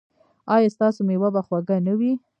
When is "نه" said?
1.87-1.93